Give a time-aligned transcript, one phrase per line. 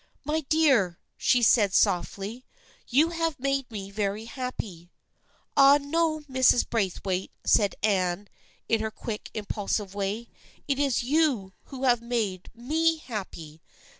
[0.25, 2.43] "My dear," she said softly,"
[2.87, 4.89] you have made me very happy.""
[5.55, 6.67] Ah, no, Mrs.
[6.67, 8.27] Braithwaite," said Anne
[8.67, 10.27] in her quick impulsive way,"
[10.67, 13.61] it is you who have made me happy